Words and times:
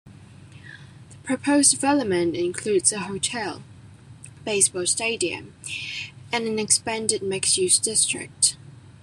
The 1.11 1.17
proposed 1.23 1.69
development 1.69 2.35
includes 2.35 2.91
a 2.91 3.01
hotel, 3.01 3.61
baseball 4.43 4.87
stadium, 4.87 5.53
and 6.33 6.47
an 6.47 6.57
expanded 6.57 7.21
mixed-use 7.21 7.77
district. 7.77 8.57